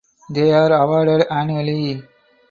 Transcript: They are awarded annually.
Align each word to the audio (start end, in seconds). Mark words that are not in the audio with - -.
They 0.31 0.51
are 0.51 0.73
awarded 0.73 1.27
annually. 1.29 2.01